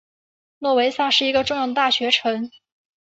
[0.57, 2.49] 诺维萨是一个重要的大学城。